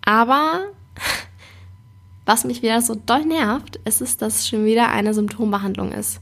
Aber 0.04 0.62
was 2.26 2.46
mich 2.46 2.62
wieder 2.62 2.82
so 2.82 2.96
doll 2.96 3.26
nervt, 3.26 3.78
ist 3.86 4.02
es, 4.02 4.18
dass 4.18 4.40
es 4.40 4.48
schon 4.48 4.66
wieder 4.66 4.90
eine 4.90 5.14
Symptombehandlung 5.14 5.92
ist 5.92 6.20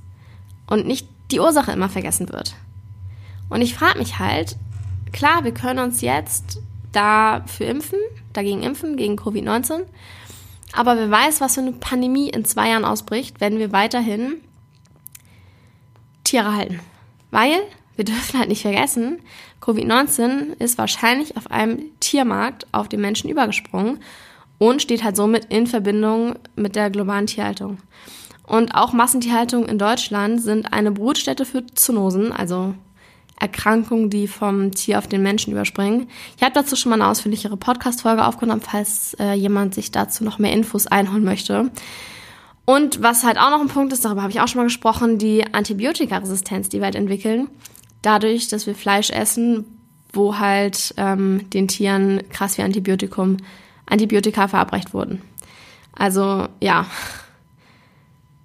und 0.67 0.87
nicht 0.87 1.07
die 1.31 1.39
Ursache 1.39 1.71
immer 1.71 1.89
vergessen 1.89 2.29
wird. 2.29 2.55
Und 3.49 3.61
ich 3.61 3.75
frage 3.75 3.99
mich 3.99 4.19
halt, 4.19 4.57
klar, 5.11 5.43
wir 5.43 5.53
können 5.53 5.79
uns 5.79 6.01
jetzt 6.01 6.59
dafür 6.91 7.67
impfen, 7.67 7.99
dagegen 8.33 8.63
impfen, 8.63 8.97
gegen 8.97 9.15
Covid-19, 9.15 9.83
aber 10.73 10.97
wer 10.97 11.11
weiß, 11.11 11.39
was 11.39 11.53
für 11.53 11.61
eine 11.61 11.73
Pandemie 11.73 12.29
in 12.29 12.45
zwei 12.45 12.69
Jahren 12.69 12.85
ausbricht, 12.85 13.39
wenn 13.39 13.59
wir 13.59 13.71
weiterhin 13.71 14.41
Tiere 16.33 16.55
halten. 16.55 16.79
Weil, 17.29 17.59
wir 17.95 18.05
dürfen 18.05 18.39
halt 18.39 18.49
nicht 18.49 18.63
vergessen, 18.63 19.19
Covid-19 19.61 20.59
ist 20.59 20.79
wahrscheinlich 20.79 21.37
auf 21.37 21.51
einem 21.51 21.91
Tiermarkt 21.99 22.65
auf 22.71 22.89
den 22.89 23.01
Menschen 23.01 23.29
übergesprungen 23.29 23.99
und 24.57 24.81
steht 24.81 25.03
halt 25.03 25.15
somit 25.15 25.45
in 25.45 25.67
Verbindung 25.67 26.33
mit 26.55 26.75
der 26.75 26.89
globalen 26.89 27.27
Tierhaltung. 27.27 27.77
Und 28.47 28.73
auch 28.73 28.93
Massentierhaltung 28.93 29.67
in 29.67 29.77
Deutschland 29.77 30.41
sind 30.41 30.73
eine 30.73 30.91
Brutstätte 30.91 31.45
für 31.45 31.67
Zoonosen, 31.67 32.31
also 32.31 32.73
Erkrankungen, 33.39 34.09
die 34.09 34.27
vom 34.27 34.71
Tier 34.71 34.97
auf 34.97 35.07
den 35.07 35.21
Menschen 35.21 35.53
überspringen. 35.53 36.07
Ich 36.35 36.41
habe 36.41 36.53
dazu 36.55 36.75
schon 36.75 36.89
mal 36.89 36.99
eine 36.99 37.11
ausführlichere 37.11 37.57
Podcast-Folge 37.57 38.25
aufgenommen, 38.25 38.61
falls 38.61 39.15
äh, 39.19 39.33
jemand 39.33 39.75
sich 39.75 39.91
dazu 39.91 40.23
noch 40.23 40.39
mehr 40.39 40.51
Infos 40.51 40.87
einholen 40.87 41.23
möchte. 41.23 41.69
Und 42.65 43.01
was 43.01 43.23
halt 43.23 43.37
auch 43.37 43.49
noch 43.49 43.59
ein 43.59 43.67
Punkt 43.67 43.91
ist, 43.91 44.05
darüber 44.05 44.21
habe 44.21 44.31
ich 44.31 44.39
auch 44.39 44.47
schon 44.47 44.59
mal 44.59 44.65
gesprochen, 44.65 45.17
die 45.17 45.53
Antibiotikaresistenz, 45.53 46.69
die 46.69 46.77
wir 46.77 46.85
halt 46.85 46.95
entwickeln. 46.95 47.49
Dadurch, 48.01 48.47
dass 48.47 48.67
wir 48.67 48.75
Fleisch 48.75 49.09
essen, 49.09 49.65
wo 50.13 50.37
halt 50.37 50.93
ähm, 50.97 51.49
den 51.49 51.67
Tieren 51.67 52.23
krass 52.29 52.57
wie 52.57 52.61
Antibiotikum 52.61 53.37
Antibiotika 53.85 54.47
verabreicht 54.47 54.93
wurden. 54.93 55.21
Also 55.93 56.47
ja, 56.61 56.85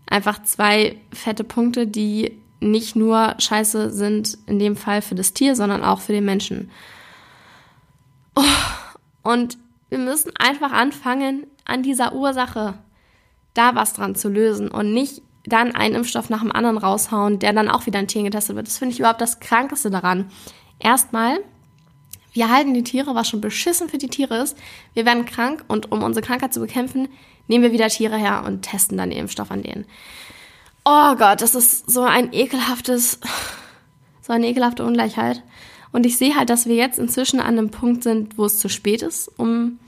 einfach 0.06 0.42
zwei 0.42 0.96
fette 1.12 1.44
Punkte, 1.44 1.86
die 1.86 2.40
nicht 2.60 2.96
nur 2.96 3.36
scheiße 3.38 3.92
sind 3.92 4.36
in 4.46 4.58
dem 4.58 4.76
Fall 4.76 5.00
für 5.00 5.14
das 5.14 5.32
Tier, 5.32 5.54
sondern 5.54 5.84
auch 5.84 6.00
für 6.00 6.12
den 6.12 6.24
Menschen. 6.24 6.70
Oh, 8.34 8.42
und 9.22 9.58
wir 9.90 9.98
müssen 9.98 10.32
einfach 10.36 10.72
anfangen, 10.72 11.46
an 11.64 11.82
dieser 11.82 12.14
Ursache 12.14 12.74
da 13.58 13.74
was 13.74 13.92
dran 13.92 14.14
zu 14.14 14.28
lösen 14.28 14.68
und 14.70 14.94
nicht 14.94 15.22
dann 15.44 15.74
einen 15.74 15.96
Impfstoff 15.96 16.30
nach 16.30 16.40
dem 16.42 16.52
anderen 16.52 16.78
raushauen, 16.78 17.38
der 17.38 17.52
dann 17.52 17.68
auch 17.68 17.86
wieder 17.86 17.98
an 17.98 18.08
Tieren 18.08 18.26
getestet 18.26 18.56
wird. 18.56 18.66
Das 18.66 18.78
finde 18.78 18.92
ich 18.92 19.00
überhaupt 19.00 19.20
das 19.20 19.40
Krankeste 19.40 19.90
daran. 19.90 20.30
Erstmal 20.78 21.38
wir 22.32 22.50
halten 22.50 22.72
die 22.72 22.84
Tiere, 22.84 23.16
was 23.16 23.28
schon 23.28 23.40
beschissen 23.40 23.88
für 23.88 23.98
die 23.98 24.08
Tiere 24.08 24.36
ist. 24.36 24.56
Wir 24.94 25.04
werden 25.04 25.24
krank 25.24 25.64
und 25.66 25.90
um 25.90 26.04
unsere 26.04 26.24
Krankheit 26.24 26.54
zu 26.54 26.60
bekämpfen, 26.60 27.08
nehmen 27.48 27.64
wir 27.64 27.72
wieder 27.72 27.88
Tiere 27.88 28.16
her 28.16 28.44
und 28.46 28.62
testen 28.62 28.96
dann 28.96 29.10
den 29.10 29.18
Impfstoff 29.18 29.50
an 29.50 29.62
denen. 29.62 29.86
Oh 30.84 31.16
Gott, 31.16 31.40
das 31.40 31.56
ist 31.56 31.90
so 31.90 32.02
ein 32.02 32.32
ekelhaftes, 32.32 33.18
so 34.22 34.32
eine 34.32 34.46
ekelhafte 34.46 34.84
Ungleichheit. 34.84 35.42
Und 35.90 36.06
ich 36.06 36.16
sehe 36.16 36.36
halt, 36.36 36.50
dass 36.50 36.66
wir 36.66 36.76
jetzt 36.76 36.98
inzwischen 36.98 37.40
an 37.40 37.58
einem 37.58 37.70
Punkt 37.70 38.04
sind, 38.04 38.38
wo 38.38 38.44
es 38.44 38.58
zu 38.58 38.68
spät 38.68 39.02
ist, 39.02 39.28
um 39.36 39.80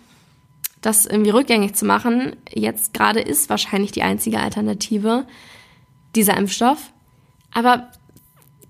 das 0.80 1.06
irgendwie 1.06 1.30
rückgängig 1.30 1.74
zu 1.74 1.84
machen. 1.84 2.36
Jetzt 2.52 2.94
gerade 2.94 3.20
ist 3.20 3.50
wahrscheinlich 3.50 3.92
die 3.92 4.02
einzige 4.02 4.40
Alternative 4.40 5.26
dieser 6.14 6.36
Impfstoff. 6.36 6.92
Aber 7.52 7.90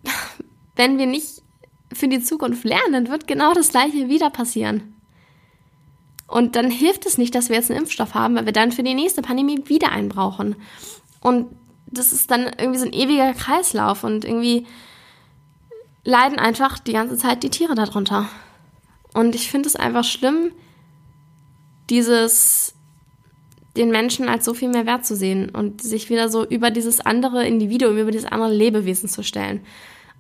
wenn 0.76 0.98
wir 0.98 1.06
nicht 1.06 1.42
für 1.92 2.08
die 2.08 2.22
Zukunft 2.22 2.64
lernen, 2.64 3.08
wird 3.08 3.26
genau 3.26 3.52
das 3.52 3.70
Gleiche 3.70 4.08
wieder 4.08 4.30
passieren. 4.30 4.94
Und 6.26 6.54
dann 6.54 6.70
hilft 6.70 7.06
es 7.06 7.18
nicht, 7.18 7.34
dass 7.34 7.48
wir 7.48 7.56
jetzt 7.56 7.70
einen 7.70 7.80
Impfstoff 7.80 8.14
haben, 8.14 8.36
weil 8.36 8.46
wir 8.46 8.52
dann 8.52 8.70
für 8.70 8.84
die 8.84 8.94
nächste 8.94 9.20
Pandemie 9.20 9.64
wieder 9.66 9.90
einen 9.90 10.08
brauchen. 10.08 10.54
Und 11.20 11.48
das 11.86 12.12
ist 12.12 12.30
dann 12.30 12.42
irgendwie 12.56 12.78
so 12.78 12.86
ein 12.86 12.92
ewiger 12.92 13.32
Kreislauf 13.34 14.04
und 14.04 14.24
irgendwie 14.24 14.66
leiden 16.04 16.38
einfach 16.38 16.78
die 16.78 16.92
ganze 16.92 17.16
Zeit 17.16 17.42
die 17.42 17.50
Tiere 17.50 17.74
darunter. 17.74 18.28
Und 19.12 19.34
ich 19.34 19.50
finde 19.50 19.68
es 19.68 19.74
einfach 19.74 20.04
schlimm, 20.04 20.52
dieses 21.90 22.74
den 23.76 23.90
Menschen 23.90 24.28
als 24.28 24.44
so 24.44 24.54
viel 24.54 24.68
mehr 24.68 24.86
wert 24.86 25.06
zu 25.06 25.14
sehen 25.14 25.48
und 25.48 25.80
sich 25.82 26.10
wieder 26.10 26.28
so 26.28 26.44
über 26.44 26.70
dieses 26.70 27.00
andere 27.00 27.46
Individuum, 27.46 27.98
über 27.98 28.10
dieses 28.10 28.30
andere 28.30 28.52
Lebewesen 28.52 29.08
zu 29.08 29.22
stellen. 29.22 29.60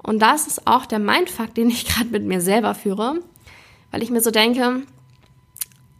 Und 0.02 0.20
das 0.20 0.46
ist 0.46 0.66
auch 0.66 0.86
der 0.86 0.98
Mindfuck, 0.98 1.54
den 1.54 1.68
ich 1.68 1.84
gerade 1.88 2.10
mit 2.10 2.24
mir 2.24 2.40
selber 2.40 2.74
führe, 2.74 3.20
weil 3.90 4.02
ich 4.02 4.10
mir 4.10 4.20
so 4.20 4.30
denke, 4.30 4.82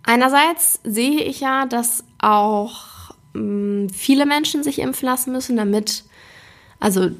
einerseits 0.05 0.81
sehe 0.85 1.23
ich 1.23 1.41
ja, 1.41 1.67
dass 1.67 2.05
auch 2.19 3.11
mh, 3.35 3.43
mm, 3.43 3.89
viele 3.91 4.27
Menschen 4.27 4.63
sich 4.63 4.79
impfen 4.79 5.07
lassen 5.07 5.33
müssen, 5.33 5.57
damit, 5.57 6.05
also 6.79 7.11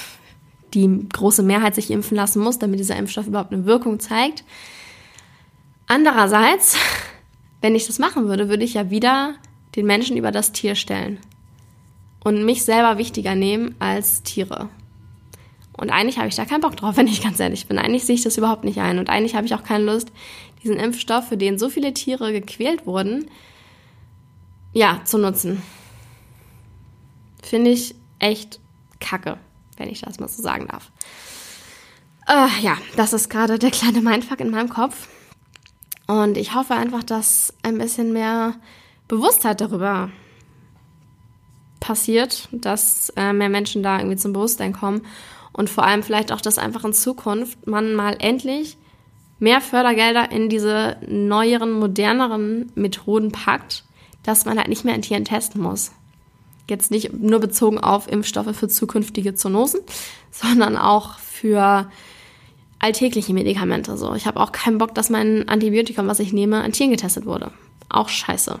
die 0.74 1.06
große 1.12 1.42
Mehrheit 1.42 1.74
sich 1.74 1.90
impfen 1.90 2.16
lassen 2.16 2.42
muss, 2.42 2.58
damit 2.58 2.80
dieser 2.80 2.96
Impfstoff 2.96 3.26
überhaupt 3.26 3.52
eine 3.52 3.66
Wirkung 3.66 4.00
zeigt. 4.00 4.42
Andererseits, 5.86 6.76
wenn 7.66 7.74
ich 7.74 7.88
das 7.88 7.98
machen 7.98 8.28
würde, 8.28 8.48
würde 8.48 8.62
ich 8.62 8.74
ja 8.74 8.90
wieder 8.90 9.34
den 9.74 9.86
Menschen 9.86 10.16
über 10.16 10.30
das 10.30 10.52
Tier 10.52 10.76
stellen 10.76 11.18
und 12.22 12.44
mich 12.44 12.62
selber 12.62 12.96
wichtiger 12.96 13.34
nehmen 13.34 13.74
als 13.80 14.22
Tiere. 14.22 14.68
Und 15.72 15.90
eigentlich 15.90 16.16
habe 16.18 16.28
ich 16.28 16.36
da 16.36 16.44
keinen 16.44 16.60
Bock 16.60 16.76
drauf, 16.76 16.96
wenn 16.96 17.08
ich 17.08 17.24
ganz 17.24 17.40
ehrlich 17.40 17.66
bin. 17.66 17.76
Eigentlich 17.80 18.04
sehe 18.04 18.14
ich 18.14 18.22
das 18.22 18.36
überhaupt 18.36 18.62
nicht 18.62 18.78
ein. 18.78 19.00
Und 19.00 19.10
eigentlich 19.10 19.34
habe 19.34 19.46
ich 19.46 19.54
auch 19.56 19.64
keine 19.64 19.82
Lust, 19.82 20.12
diesen 20.62 20.76
Impfstoff, 20.76 21.26
für 21.26 21.36
den 21.36 21.58
so 21.58 21.68
viele 21.68 21.92
Tiere 21.92 22.30
gequält 22.30 22.86
wurden, 22.86 23.28
ja, 24.72 25.00
zu 25.04 25.18
nutzen. 25.18 25.60
Finde 27.42 27.72
ich 27.72 27.96
echt 28.20 28.60
kacke, 29.00 29.38
wenn 29.76 29.88
ich 29.88 30.02
das 30.02 30.20
mal 30.20 30.28
so 30.28 30.40
sagen 30.40 30.68
darf. 30.68 30.92
Äh, 32.28 32.62
ja, 32.62 32.78
das 32.94 33.12
ist 33.12 33.28
gerade 33.28 33.58
der 33.58 33.72
kleine 33.72 34.02
Mindfuck 34.02 34.38
in 34.38 34.50
meinem 34.50 34.68
Kopf. 34.68 35.08
Und 36.06 36.36
ich 36.36 36.54
hoffe 36.54 36.74
einfach, 36.74 37.02
dass 37.02 37.52
ein 37.62 37.78
bisschen 37.78 38.12
mehr 38.12 38.54
Bewusstheit 39.08 39.60
darüber 39.60 40.10
passiert, 41.80 42.48
dass 42.52 43.12
äh, 43.16 43.32
mehr 43.32 43.48
Menschen 43.48 43.82
da 43.82 43.98
irgendwie 43.98 44.16
zum 44.16 44.32
Bewusstsein 44.32 44.72
kommen 44.72 45.02
und 45.52 45.70
vor 45.70 45.84
allem 45.84 46.02
vielleicht 46.02 46.32
auch, 46.32 46.40
dass 46.40 46.58
einfach 46.58 46.84
in 46.84 46.92
Zukunft 46.92 47.66
man 47.66 47.94
mal 47.94 48.16
endlich 48.18 48.76
mehr 49.38 49.60
Fördergelder 49.60 50.30
in 50.30 50.48
diese 50.48 50.96
neueren, 51.08 51.72
moderneren 51.72 52.72
Methoden 52.74 53.32
packt, 53.32 53.84
dass 54.22 54.44
man 54.44 54.58
halt 54.58 54.68
nicht 54.68 54.84
mehr 54.84 54.94
an 54.94 55.02
Tieren 55.02 55.24
testen 55.24 55.60
muss. 55.60 55.92
Jetzt 56.68 56.90
nicht 56.90 57.12
nur 57.12 57.38
bezogen 57.38 57.78
auf 57.78 58.10
Impfstoffe 58.10 58.56
für 58.56 58.68
zukünftige 58.68 59.34
Zoonosen, 59.34 59.80
sondern 60.30 60.76
auch 60.76 61.18
für 61.18 61.90
alltägliche 62.78 63.32
Medikamente. 63.32 63.96
So, 63.96 64.14
ich 64.14 64.26
habe 64.26 64.40
auch 64.40 64.52
keinen 64.52 64.78
Bock, 64.78 64.94
dass 64.94 65.10
mein 65.10 65.48
Antibiotikum, 65.48 66.06
was 66.06 66.20
ich 66.20 66.32
nehme, 66.32 66.62
an 66.62 66.72
Tieren 66.72 66.90
getestet 66.90 67.26
wurde. 67.26 67.50
Auch 67.88 68.08
scheiße. 68.08 68.58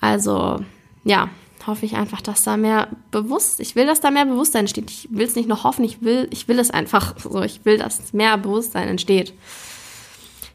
Also, 0.00 0.60
ja, 1.04 1.30
hoffe 1.66 1.86
ich 1.86 1.96
einfach, 1.96 2.20
dass 2.20 2.42
da 2.42 2.56
mehr 2.56 2.88
bewusst, 3.10 3.60
ich 3.60 3.74
will, 3.74 3.86
dass 3.86 4.00
da 4.00 4.10
mehr 4.10 4.26
Bewusstsein 4.26 4.60
entsteht. 4.60 4.90
Ich 4.90 5.08
will 5.10 5.26
es 5.26 5.34
nicht 5.34 5.48
noch 5.48 5.64
hoffen, 5.64 5.84
ich 5.84 6.02
will, 6.02 6.28
ich 6.30 6.48
will 6.48 6.58
es 6.58 6.70
einfach 6.70 7.18
so. 7.18 7.42
Ich 7.42 7.64
will, 7.64 7.78
dass 7.78 8.12
mehr 8.12 8.36
Bewusstsein 8.38 8.88
entsteht. 8.88 9.32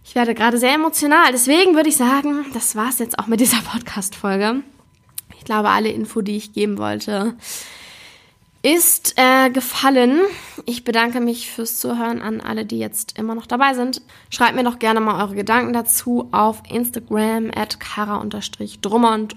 Ich 0.03 0.15
werde 0.15 0.33
gerade 0.33 0.57
sehr 0.57 0.73
emotional. 0.73 1.31
Deswegen 1.31 1.75
würde 1.75 1.89
ich 1.89 1.97
sagen, 1.97 2.45
das 2.53 2.75
war 2.75 2.89
es 2.89 2.99
jetzt 2.99 3.19
auch 3.19 3.27
mit 3.27 3.39
dieser 3.39 3.61
Podcast-Folge. 3.71 4.61
Ich 5.37 5.45
glaube, 5.45 5.69
alle 5.69 5.89
Info, 5.89 6.21
die 6.21 6.37
ich 6.37 6.53
geben 6.53 6.77
wollte, 6.77 7.35
ist 8.61 9.13
äh, 9.17 9.49
gefallen. 9.49 10.19
Ich 10.65 10.83
bedanke 10.83 11.21
mich 11.21 11.49
fürs 11.49 11.79
Zuhören 11.79 12.21
an 12.21 12.41
alle, 12.41 12.65
die 12.65 12.77
jetzt 12.77 13.17
immer 13.17 13.33
noch 13.33 13.45
dabei 13.45 13.73
sind. 13.73 14.01
Schreibt 14.29 14.55
mir 14.55 14.63
doch 14.63 14.79
gerne 14.79 14.99
mal 14.99 15.23
eure 15.23 15.35
Gedanken 15.35 15.71
dazu 15.71 16.27
auf 16.31 16.61
Instagram 16.69 17.51
at 17.55 17.79
kara-drummond- 17.79 19.35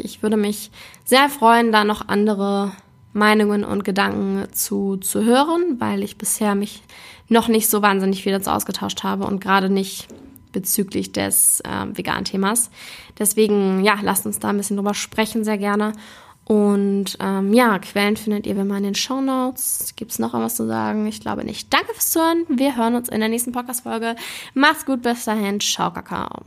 Ich 0.00 0.22
würde 0.22 0.36
mich 0.36 0.70
sehr 1.04 1.28
freuen, 1.30 1.72
da 1.72 1.84
noch 1.84 2.08
andere 2.08 2.72
Meinungen 3.12 3.64
und 3.64 3.84
Gedanken 3.84 4.46
zu, 4.52 4.98
zu 4.98 5.24
hören, 5.24 5.76
weil 5.78 6.02
ich 6.02 6.18
bisher 6.18 6.54
mich 6.54 6.82
noch 7.28 7.48
nicht 7.48 7.68
so 7.68 7.80
wahnsinnig 7.80 8.22
viel 8.22 8.32
dazu 8.32 8.50
ausgetauscht 8.50 9.02
habe 9.02 9.24
und 9.24 9.40
gerade 9.40 9.70
nicht 9.70 10.08
bezüglich 10.52 11.12
des 11.12 11.60
äh, 11.60 11.86
Vegan-Themas. 11.96 12.70
Deswegen, 13.18 13.84
ja, 13.84 13.98
lasst 14.02 14.26
uns 14.26 14.38
da 14.38 14.48
ein 14.48 14.56
bisschen 14.56 14.76
drüber 14.76 14.94
sprechen, 14.94 15.44
sehr 15.44 15.58
gerne. 15.58 15.92
Und 16.44 17.16
ähm, 17.20 17.52
ja, 17.52 17.78
Quellen 17.78 18.16
findet 18.16 18.46
ihr 18.46 18.56
wie 18.56 18.60
immer 18.60 18.76
in 18.76 18.82
den 18.82 18.94
Show 18.94 19.20
Notes. 19.20 19.94
Gibt 19.96 20.10
es 20.10 20.18
noch 20.18 20.34
irgendwas 20.34 20.56
zu 20.56 20.66
sagen? 20.66 21.06
Ich 21.06 21.20
glaube 21.20 21.44
nicht. 21.44 21.72
Danke 21.72 21.92
fürs 21.94 22.10
Zuhören. 22.10 22.44
Wir 22.48 22.76
hören 22.76 22.96
uns 22.96 23.08
in 23.08 23.20
der 23.20 23.28
nächsten 23.28 23.52
Podcast-Folge. 23.52 24.16
Macht's 24.54 24.84
gut, 24.84 25.02
bis 25.02 25.24
dahin. 25.24 25.60
Ciao, 25.60 25.92
Kakao. 25.92 26.44